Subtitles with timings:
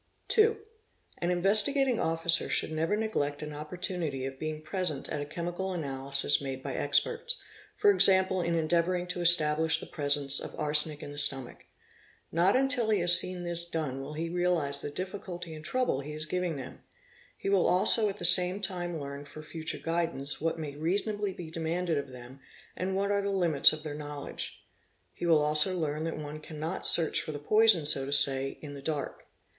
[0.29, 0.57] 2.
[1.19, 6.41] An Investigating Officer should never neglect an opportunity of— being present at a chemical analysis
[6.41, 11.67] made by experts—for example, in endeavouring to establish the presence of arsenic in the stomach.
[12.31, 16.13] Not— until he has seen this done will he realize the difficulty and trouble he
[16.13, 16.81] is giving them;
[17.37, 21.51] he will also at fhe same time learn for future guidance what may reasonably be
[21.51, 22.39] demanded of them
[22.75, 24.63] and what are the limits of their knowledge.
[25.13, 28.73] He will also learn that one cannot search for the poison, so to say, in
[28.73, 29.27] the dark.